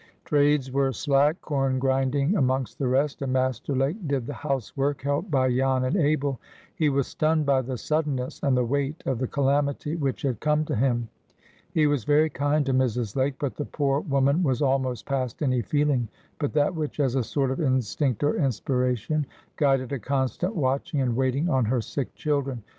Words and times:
Trades 0.25 0.71
were 0.71 0.91
slack, 0.91 1.39
corn 1.41 1.77
grinding 1.77 2.35
amongst 2.35 2.79
the 2.79 2.87
rest, 2.87 3.21
and 3.21 3.31
Master 3.33 3.75
Lake 3.75 4.07
did 4.07 4.25
the 4.25 4.33
housework, 4.33 5.03
helped 5.03 5.29
by 5.29 5.47
Jan 5.55 5.83
and 5.83 5.95
Abel. 5.95 6.39
He 6.73 6.89
was 6.89 7.05
stunned 7.05 7.45
by 7.45 7.61
the 7.61 7.77
suddenness 7.77 8.39
and 8.41 8.57
the 8.57 8.65
weight 8.65 9.03
of 9.05 9.19
the 9.19 9.27
calamity 9.27 9.95
which 9.95 10.23
had 10.23 10.39
come 10.39 10.65
to 10.65 10.75
him. 10.75 11.07
He 11.71 11.85
was 11.85 12.03
very 12.03 12.31
kind 12.31 12.65
to 12.65 12.73
Mrs. 12.73 13.15
Lake, 13.15 13.35
but 13.37 13.53
the 13.55 13.65
poor 13.65 13.99
woman 13.99 14.41
was 14.41 14.59
almost 14.63 15.05
past 15.05 15.43
any 15.43 15.61
feeling 15.61 16.07
but 16.39 16.53
that 16.53 16.73
which, 16.73 16.99
as 16.99 17.13
a 17.13 17.23
sort 17.23 17.51
of 17.51 17.61
instinct 17.61 18.23
or 18.23 18.37
inspiration, 18.37 19.27
guided 19.55 19.91
a 19.91 19.99
constant 19.99 20.55
watching 20.55 21.01
and 21.01 21.15
waiting 21.15 21.47
on 21.47 21.65
her 21.65 21.79
sick 21.79 22.11
children. 22.15 22.63